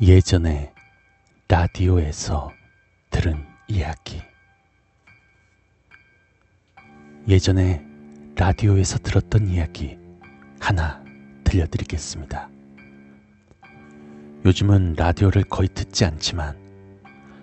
예전에 0.00 0.72
라디오에서 1.46 2.50
들은 3.10 3.46
이야기. 3.68 4.20
예전에 7.28 7.80
라디오에서 8.34 8.98
들었던 8.98 9.46
이야기 9.46 9.96
하나 10.58 11.00
들려드리겠습니다. 11.44 12.48
요즘은 14.44 14.94
라디오를 14.94 15.44
거의 15.44 15.68
듣지 15.68 16.04
않지만 16.04 16.58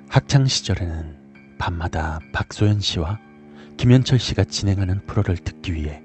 학창 0.10 0.46
시절에는 0.46 1.58
밤마다 1.58 2.20
박소연 2.34 2.82
씨와 2.82 3.18
김현철 3.78 4.20
씨가 4.20 4.44
진행하는 4.44 5.06
프로를 5.06 5.38
듣기 5.38 5.74
위해 5.74 6.04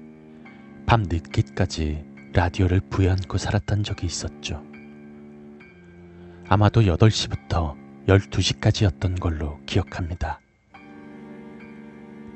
밤 0.85 1.03
늦게까지 1.03 2.05
라디오를 2.31 2.79
부여안고 2.89 3.37
살았던 3.37 3.83
적이 3.83 4.05
있었죠. 4.05 4.66
아마도 6.49 6.81
8시부터 6.81 7.75
12시까지였던 8.07 9.19
걸로 9.19 9.59
기억합니다. 9.65 10.39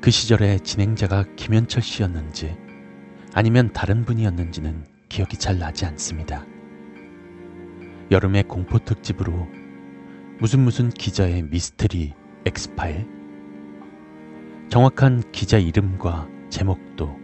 그 0.02 0.10
시절에 0.10 0.58
진행자가 0.58 1.24
김현철 1.36 1.82
씨였는지 1.82 2.54
아니면 3.32 3.72
다른 3.72 4.04
분이었는지는 4.04 4.84
기억이 5.08 5.38
잘 5.38 5.58
나지 5.58 5.86
않습니다. 5.86 6.44
여름의 8.10 8.42
공포 8.44 8.78
특집으로 8.78 9.48
무슨 10.38 10.60
무슨 10.60 10.90
기자의 10.90 11.44
미스터리 11.44 12.12
엑스파일 12.44 13.08
정확한 14.68 15.22
기자 15.32 15.56
이름과 15.56 16.28
제목도 16.50 17.18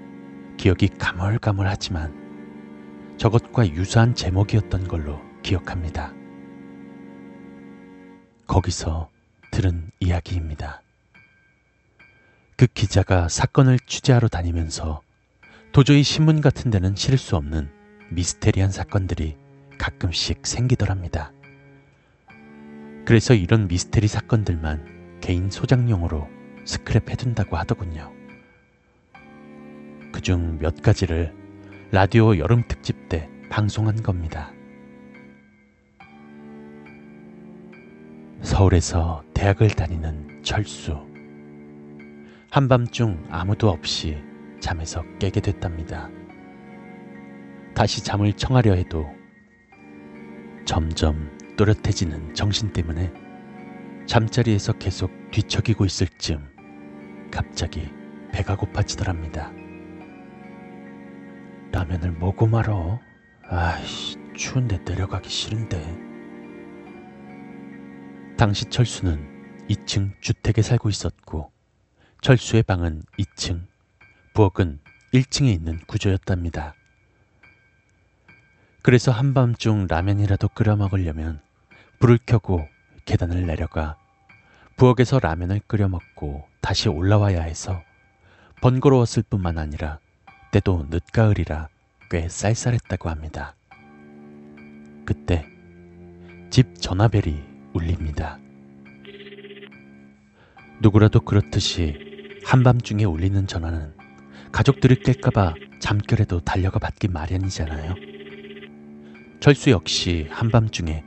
기억이 0.56 0.88
가물가물하지만 0.88 3.16
저것과 3.18 3.68
유사한 3.74 4.14
제목이었던 4.14 4.88
걸로 4.88 5.20
기억합니다. 5.42 6.17
거기서 8.48 9.10
들은 9.52 9.90
이야기입니다. 10.00 10.82
그 12.56 12.66
기자가 12.66 13.28
사건을 13.28 13.78
취재하러 13.86 14.26
다니면서 14.26 15.02
도저히 15.72 16.02
신문 16.02 16.40
같은 16.40 16.70
데는 16.70 16.96
실을 16.96 17.18
수 17.18 17.36
없는 17.36 17.70
미스테리한 18.10 18.70
사건들이 18.70 19.36
가끔씩 19.78 20.46
생기더랍니다. 20.46 21.30
그래서 23.04 23.34
이런 23.34 23.68
미스테리 23.68 24.08
사건들만 24.08 25.20
개인 25.20 25.50
소장용으로 25.50 26.26
스크랩 26.64 27.10
해둔다고 27.10 27.56
하더군요. 27.58 28.12
그중 30.12 30.58
몇 30.58 30.82
가지를 30.82 31.34
라디오 31.92 32.38
여름 32.38 32.66
특집 32.66 33.08
때 33.08 33.28
방송한 33.50 34.02
겁니다. 34.02 34.52
서울에서 38.58 39.22
대학을 39.34 39.70
다니는 39.70 40.42
철수. 40.42 40.98
한밤중 42.50 43.28
아무도 43.30 43.68
없이 43.68 44.20
잠에서 44.58 45.04
깨게 45.20 45.40
됐답니다. 45.40 46.10
다시 47.72 48.02
잠을 48.02 48.32
청하려 48.32 48.74
해도 48.74 49.06
점점 50.64 51.38
또렷해지는 51.56 52.34
정신 52.34 52.72
때문에 52.72 53.12
잠자리에서 54.06 54.72
계속 54.72 55.12
뒤척이고 55.30 55.84
있을 55.84 56.08
즈음 56.18 56.44
갑자기 57.30 57.88
배가 58.32 58.56
고파지더랍니다. 58.56 59.52
라면을 61.70 62.10
먹고 62.10 62.48
말어. 62.48 62.98
아이씨, 63.48 64.16
추운데 64.34 64.80
내려가기 64.84 65.28
싫은데. 65.28 66.07
당시 68.38 68.66
철수는 68.66 69.66
2층 69.68 70.12
주택에 70.20 70.62
살고 70.62 70.88
있었고 70.90 71.50
철수의 72.20 72.62
방은 72.62 73.02
2층, 73.18 73.66
부엌은 74.32 74.78
1층에 75.12 75.52
있는 75.52 75.80
구조였답니다. 75.88 76.74
그래서 78.82 79.10
한밤중 79.10 79.88
라면이라도 79.90 80.50
끓여 80.50 80.76
먹으려면 80.76 81.40
불을 81.98 82.20
켜고 82.24 82.64
계단을 83.06 83.44
내려가 83.44 83.98
부엌에서 84.76 85.18
라면을 85.18 85.60
끓여 85.66 85.88
먹고 85.88 86.46
다시 86.60 86.88
올라와야 86.88 87.42
해서 87.42 87.82
번거로웠을 88.62 89.24
뿐만 89.28 89.58
아니라 89.58 89.98
때도 90.52 90.86
늦가을이라 90.90 91.68
꽤 92.08 92.28
쌀쌀했다고 92.28 93.10
합니다. 93.10 93.56
그때 95.04 95.44
집 96.50 96.80
전화벨이 96.80 97.47
울립니다. 97.78 98.38
누구라도 100.80 101.20
그렇듯이 101.20 101.96
한밤중에 102.44 103.04
울리는 103.04 103.46
전화는 103.46 103.94
가족들이 104.52 104.96
깰까봐 104.96 105.80
잠결에도 105.80 106.40
달려가 106.40 106.78
받기 106.78 107.08
마련이잖아요. 107.08 107.94
철수 109.40 109.70
역시 109.70 110.26
한밤중에 110.30 111.04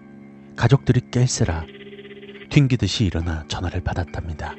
가족들이 0.55 1.01
깰세라 1.11 1.65
튕기듯이 2.49 3.05
일어나 3.05 3.45
전화를 3.47 3.81
받았답니다. 3.81 4.55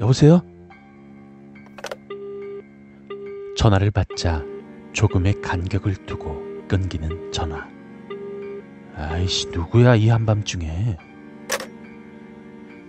여보세요? 0.00 0.42
전화를 3.56 3.90
받자 3.90 4.42
조금의 4.92 5.40
간격을 5.42 6.06
두고 6.06 6.66
끊기는 6.68 7.32
전화. 7.32 7.75
아이씨, 8.96 9.48
누구야, 9.48 9.94
이 9.96 10.08
한밤중에. 10.08 10.96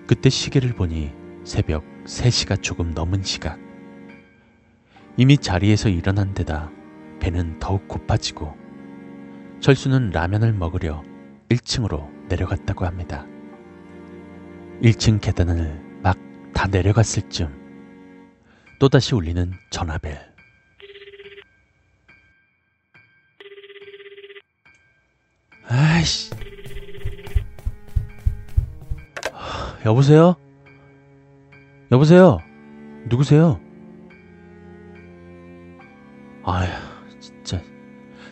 그때 0.08 0.30
시계를 0.30 0.74
보니 0.74 1.12
새벽 1.44 1.84
3시가 2.06 2.62
조금 2.62 2.94
넘은 2.94 3.24
시각. 3.24 3.60
이미 5.18 5.38
자리에서 5.38 5.90
일어난 5.90 6.34
데다 6.34 6.72
배는 7.20 7.60
더욱 7.60 7.88
고파지고 7.88 8.56
철수는 9.60 10.12
라면을 10.12 10.54
먹으려 10.54 11.04
1층으로 11.50 12.10
내려갔다고 12.30 12.86
합니다. 12.86 13.26
1층 14.82 15.20
계단을 15.20 16.00
막 16.02 16.18
다 16.58 16.66
내려갔을 16.66 17.30
즈음 17.30 17.54
또다시 18.80 19.14
울리는 19.14 19.54
전화벨. 19.70 20.37
아이씨. 25.98 26.30
여보세요? 29.84 30.36
여보세요? 31.92 32.38
누구세요? 33.08 33.60
아휴, 36.44 36.68
진짜. 37.20 37.62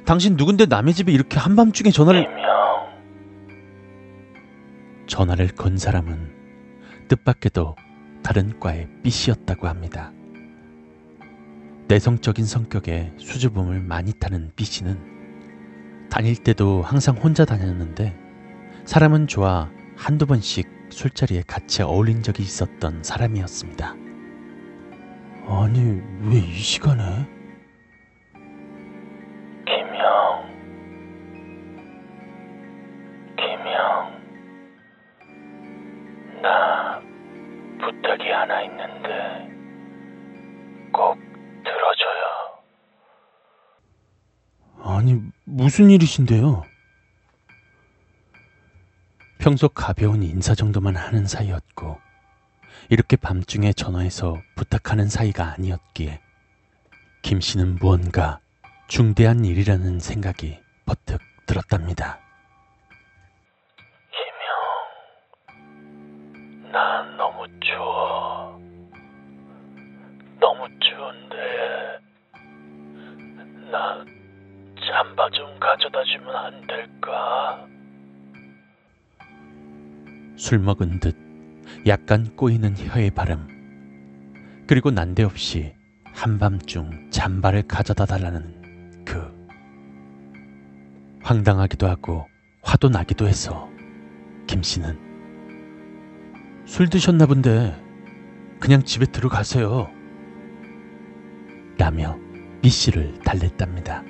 당신 0.06 0.36
누군데 0.36 0.68
남의 0.68 0.94
집에 0.94 1.12
이렇게 1.12 1.40
한밤중에 1.40 1.90
전화를. 1.90 2.28
전화를 5.08 5.48
건 5.48 5.78
사람은 5.78 7.08
뜻밖에도 7.08 7.76
다른 8.24 8.60
과의 8.60 8.88
B씨였다고 9.02 9.68
합니다. 9.68 10.12
내성적인 11.88 12.46
성격에 12.46 13.14
수줍음을 13.18 13.82
많이 13.82 14.14
타는 14.14 14.52
B씨는 14.56 15.15
다닐 16.16 16.34
때도 16.38 16.82
항상 16.82 17.18
혼자 17.18 17.44
다녔는데 17.44 18.16
사람은 18.86 19.28
좋아 19.28 19.70
한두 19.98 20.26
번씩 20.26 20.66
술자리에 20.90 21.42
같이 21.46 21.82
어울린 21.84 22.24
적이 22.24 22.44
있었던 22.44 23.04
사람이었습니다. 23.04 23.96
아니, 25.50 26.02
왜 26.22 26.38
이 26.38 26.54
시간에? 26.54 27.04
김형, 29.66 30.48
김형, 33.36 33.74
나 36.42 37.02
부탁이 37.82 38.30
하나 38.32 38.62
있는데 38.62 39.50
꼭 40.94 41.18
들어줘요. 41.66 42.24
아니, 44.82 45.22
무슨 45.58 45.90
일이신데요? 45.90 46.64
평소 49.38 49.70
가벼운 49.70 50.22
인사 50.22 50.54
정도만 50.54 50.98
하는 50.98 51.26
사이였고, 51.26 51.98
이렇게 52.90 53.16
밤중에 53.16 53.72
전화해서 53.72 54.36
부탁하는 54.58 55.08
사이가 55.08 55.54
아니었기에, 55.54 56.20
김 57.22 57.40
씨는 57.40 57.76
무언가 57.76 58.42
중대한 58.90 59.46
일이라는 59.46 60.02
생각이 60.02 60.60
버뜩 60.86 61.22
들었답니다. 61.46 62.25
주면 76.06 76.36
안 76.36 76.68
될까? 76.68 77.68
술 80.38 80.60
먹은 80.60 81.00
듯 81.00 81.16
약간 81.88 82.36
꼬이는 82.36 82.76
혀의 82.78 83.12
발음. 83.12 83.48
그리고 84.68 84.92
난데없이 84.92 85.74
한밤중 86.14 87.10
잠바를 87.12 87.64
가져다 87.64 88.06
달라는 88.06 89.04
그 89.06 89.20
황당하기도 91.24 91.88
하고 91.88 92.28
화도 92.62 92.90
나기도 92.90 93.28
해서 93.28 93.70
김 94.48 94.62
씨는 94.64 94.98
술 96.66 96.90
드셨나 96.90 97.26
본데 97.26 97.76
그냥 98.60 98.84
집에 98.84 99.06
들어가세요. 99.06 99.90
라며 101.78 102.18
B 102.62 102.70
씨를 102.70 103.20
달랬답니다. 103.20 104.04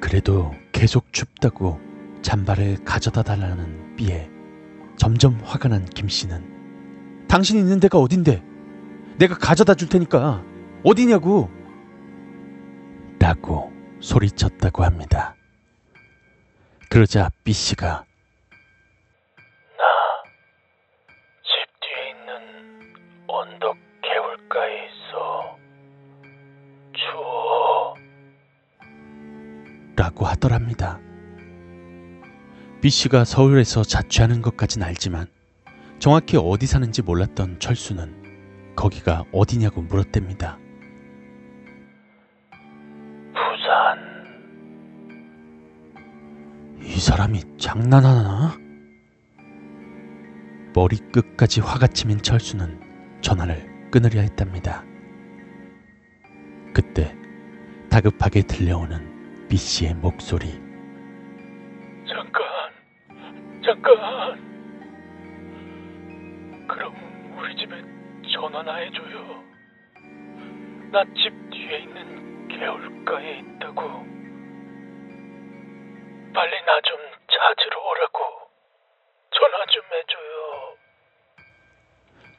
그래도 0.00 0.52
계속 0.80 1.12
춥다고 1.12 1.78
잠바를 2.22 2.78
가져다 2.86 3.22
달라는 3.22 3.96
B에 3.96 4.30
점점 4.96 5.38
화가 5.44 5.68
난 5.68 5.84
김 5.84 6.08
씨는 6.08 7.26
당신 7.28 7.58
있는 7.58 7.80
데가 7.80 7.98
어딘데? 7.98 8.42
내가 9.18 9.36
가져다 9.36 9.74
줄 9.74 9.90
테니까 9.90 10.42
어디냐고? 10.82 11.50
라고 13.18 13.70
소리쳤다고 14.00 14.82
합니다. 14.82 15.34
그러자 16.88 17.28
B 17.44 17.52
씨가 17.52 18.06
라고 30.00 30.24
하더랍니다. 30.24 30.98
B 32.80 32.88
씨가 32.88 33.26
서울에서 33.26 33.82
자취하는 33.82 34.40
것까진 34.40 34.82
알지만 34.82 35.26
정확히 35.98 36.38
어디 36.38 36.66
사는지 36.66 37.02
몰랐던 37.02 37.60
철수는 37.60 38.74
거기가 38.76 39.24
어디냐고 39.30 39.82
물었답니다. 39.82 40.58
부산. 43.34 43.98
이 46.82 46.98
사람이 46.98 47.58
장난하나? 47.58 48.56
머리 50.74 50.96
끝까지 51.12 51.60
화가 51.60 51.88
치민 51.88 52.22
철수는 52.22 52.80
전화를 53.20 53.90
끊으려 53.90 54.22
했답니다. 54.22 54.82
그때 56.72 57.14
다급하게 57.90 58.40
들려오는 58.40 59.09
B 59.50 59.56
씨의 59.56 59.94
목소리. 59.94 60.52
잠깐. 62.06 62.44
잠깐. 63.64 63.96
그럼 66.68 66.94
우리 67.36 67.56
집에 67.56 67.74
전화나 68.32 68.76
해줘요. 68.76 69.42
나 70.92 71.02
집 71.14 71.32
뒤에 71.50 71.80
있는 71.80 72.46
개울가에 72.48 73.38
있다고. 73.40 73.82
빨리 76.32 76.52
나 76.64 76.80
좀 76.82 76.96
찾으러 77.26 77.80
오라고. 77.90 78.18
전화 79.32 79.66
좀 79.66 79.82
해줘요. 79.84 80.76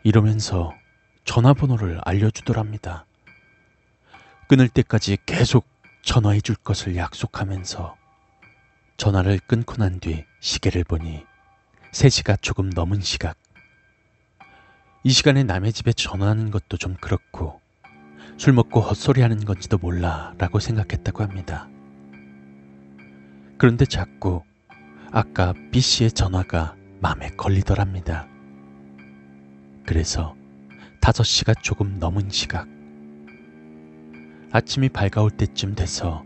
이러면서 0.05 0.71
전화번호를 1.25 1.99
알려주더랍니다. 2.05 3.05
끊을 4.47 4.69
때까지 4.69 5.17
계속 5.25 5.65
전화해 6.03 6.42
줄 6.42 6.56
것을 6.56 6.95
약속하면서 6.95 7.95
전화를 8.98 9.39
끊고 9.39 9.75
난 9.75 10.00
뒤 10.00 10.25
시계를 10.39 10.83
보니 10.83 11.24
3시가 11.92 12.42
조금 12.42 12.69
넘은 12.69 13.01
시각. 13.01 13.38
이 15.03 15.12
시간에 15.12 15.44
남의 15.44 15.74
집에 15.74 15.94
전화하는 15.94 16.51
것도 16.51 16.77
좀 16.77 16.95
그렇고 17.01 17.59
술 18.38 18.53
먹고 18.53 18.81
헛소리 18.81 19.21
하는 19.21 19.44
건지도 19.45 19.77
몰라 19.77 20.33
라고 20.38 20.59
생각했다고 20.59 21.24
합니다. 21.24 21.68
그런데 23.57 23.86
자꾸 23.86 24.44
아까 25.12 25.54
B씨의 25.71 26.12
전화가 26.12 26.75
마음에 27.00 27.30
걸리더랍니다. 27.31 28.27
그래서 29.86 30.36
5시가 31.01 31.62
조금 31.62 32.00
넘은 32.00 32.30
시각. 32.30 32.68
아침이 34.53 34.89
밝아올 34.89 35.31
때쯤 35.31 35.75
돼서 35.75 36.25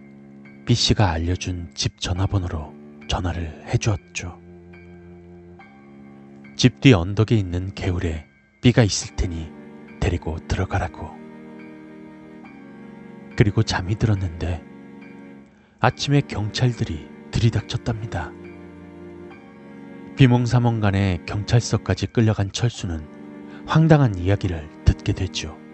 B씨가 0.66 1.12
알려준 1.12 1.70
집 1.76 2.02
전화번호로 2.02 2.74
전화를 3.08 3.66
해주었죠. 3.68 4.40
집 6.58 6.82
뒤 6.82 6.94
언덕에 6.94 7.36
있는 7.36 7.74
개울에 7.76 8.26
B가 8.62 8.82
있을 8.84 9.16
테니 9.16 9.52
데리고 10.00 10.38
들어가라고. 10.48 11.12
그리고 13.38 13.62
잠이 13.62 13.96
들었는데 13.96 14.64
아침에 15.80 16.22
경찰들이 16.22 17.08
들이닥쳤답니다. 17.30 18.32
비몽사몽간에 20.16 21.26
경찰서까지 21.28 22.08
끌려간 22.08 22.52
철수는 22.52 23.06
황당한 23.68 24.18
이야기를 24.18 24.68
듣게 24.86 25.14
되죠. 25.14 25.65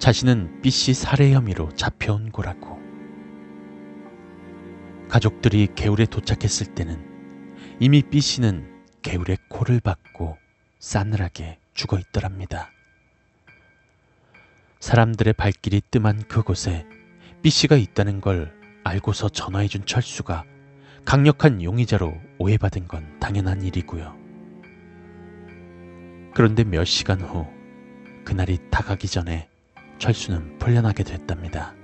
자신은 0.00 0.62
B씨 0.62 0.94
살해 0.94 1.34
혐의로 1.34 1.68
잡혀온 1.74 2.32
거라고. 2.32 2.80
가족들이 5.10 5.68
개울에 5.74 6.06
도착했을 6.06 6.74
때는 6.74 7.04
이미 7.80 8.00
B씨는 8.02 8.80
개울에 9.02 9.36
코를 9.50 9.78
박고 9.80 10.38
싸늘하게 10.78 11.58
죽어 11.74 11.98
있더랍니다. 11.98 12.70
사람들의 14.80 15.34
발길이 15.34 15.82
뜸한 15.90 16.28
그곳에 16.28 16.86
B씨가 17.42 17.76
있다는 17.76 18.22
걸 18.22 18.54
알고서 18.84 19.28
전화해준 19.28 19.84
철수가 19.84 20.44
강력한 21.04 21.62
용의자로 21.62 22.14
오해받은 22.38 22.88
건 22.88 23.20
당연한 23.20 23.62
일이고요. 23.62 24.16
그런데 26.34 26.64
몇 26.64 26.86
시간 26.86 27.20
후 27.20 27.46
그날이 28.24 28.56
다가기 28.70 29.06
전에 29.06 29.49
철수는 30.00 30.58
풀려나게 30.58 31.04
됐답니다. 31.04 31.74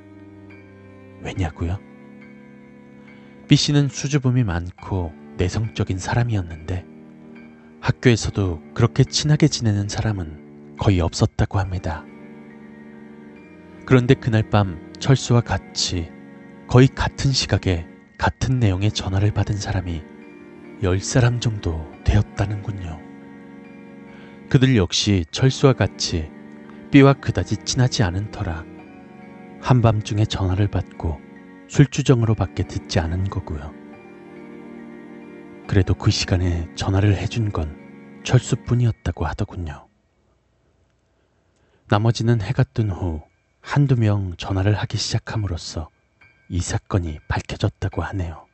왜냐고요? 1.22 1.78
B씨는 3.46 3.88
수줍음이 3.88 4.42
많고 4.42 5.12
내성적인 5.36 5.98
사람이었는데 5.98 6.84
학교에서도 7.80 8.72
그렇게 8.74 9.04
친하게 9.04 9.46
지내는 9.46 9.88
사람은 9.88 10.76
거의 10.78 11.00
없었다고 11.00 11.58
합니다. 11.58 12.04
그런데 13.84 14.14
그날 14.14 14.48
밤 14.50 14.92
철수와 14.98 15.42
같이 15.42 16.10
거의 16.68 16.88
같은 16.88 17.30
시각에 17.30 17.86
같은 18.18 18.58
내용의 18.58 18.92
전화를 18.92 19.30
받은 19.32 19.56
사람이 19.56 20.02
10사람 20.82 21.40
정도 21.40 21.92
되었다는군요. 22.04 22.98
그들 24.48 24.74
역시 24.76 25.24
철수와 25.30 25.74
같이 25.74 26.30
B와 26.90 27.14
그다지 27.14 27.58
친하지 27.64 28.02
않은 28.04 28.30
터라 28.30 28.64
한밤중에 29.60 30.24
전화를 30.26 30.68
받고 30.68 31.20
술주정으로 31.68 32.34
밖에 32.34 32.62
듣지 32.62 33.00
않은 33.00 33.24
거고요. 33.24 33.74
그래도 35.66 35.94
그 35.94 36.10
시간에 36.10 36.72
전화를 36.76 37.16
해준 37.16 37.50
건 37.50 38.20
철수뿐이었다고 38.24 39.26
하더군요. 39.26 39.88
나머지는 41.88 42.40
해가 42.40 42.62
뜬 42.62 42.90
후 42.90 43.22
한두 43.60 43.96
명 43.96 44.36
전화를 44.36 44.74
하기 44.74 44.96
시작함으로써 44.96 45.88
이 46.48 46.60
사건이 46.60 47.18
밝혀졌다고 47.28 48.02
하네요. 48.02 48.46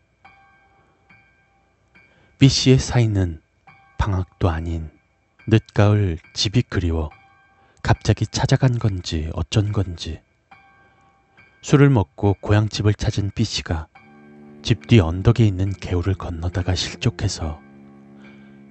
B 2.39 2.49
씨의 2.49 2.79
사인은 2.79 3.43
방학도 3.99 4.49
아닌 4.49 4.91
늦가을 5.49 6.19
집이 6.35 6.63
그리워 6.63 7.11
갑자기 7.83 8.27
찾아간 8.27 8.79
건지 8.79 9.29
어쩐 9.35 9.73
건지 9.73 10.21
술을 11.63 11.91
먹고 11.91 12.37
고향집을 12.41 12.95
찾은 12.95 13.33
B 13.35 13.45
씨가 13.45 13.89
집 14.63 14.87
뒤 14.87 15.01
언덕에 15.01 15.45
있는 15.45 15.73
개울을 15.73 16.15
건너다가 16.15 16.77
실족해서 16.77 17.61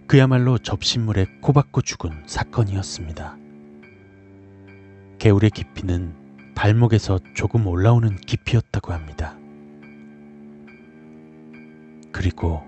그야말로 0.08 0.58
접신물에 0.58 1.26
코박고 1.42 1.82
죽은 1.82 2.24
사건이었습니다. 2.26 3.38
개울의 5.20 5.50
깊이는 5.52 6.54
발목에서 6.56 7.20
조금 7.36 7.68
올라오는 7.68 8.16
깊이였다고 8.16 8.94
합니다. 8.94 9.38
그리고 12.14 12.64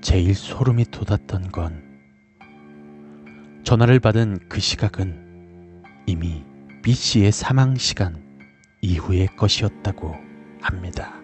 제일 0.00 0.34
소름이 0.34 0.86
돋았던 0.86 1.52
건 1.52 1.84
전화를 3.62 4.00
받은 4.00 4.48
그 4.48 4.58
시각은 4.60 5.29
이미 6.10 6.42
B 6.82 6.92
씨의 6.92 7.30
사망 7.30 7.76
시간 7.76 8.20
이후의 8.80 9.28
것이었다고 9.36 10.16
합니다. 10.60 11.19